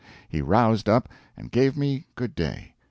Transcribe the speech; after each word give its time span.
He 0.27 0.41
roused 0.41 0.89
up, 0.89 1.09
and 1.37 1.51
gave 1.51 1.77
me 1.77 2.07
good 2.15 2.33
day. 2.33 2.73